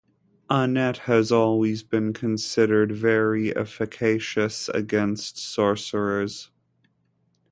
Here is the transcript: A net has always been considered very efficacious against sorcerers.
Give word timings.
A 0.49 0.65
net 0.67 0.97
has 1.05 1.31
always 1.31 1.83
been 1.83 2.11
considered 2.11 2.91
very 2.91 3.55
efficacious 3.55 4.67
against 4.69 5.37
sorcerers. 5.37 6.49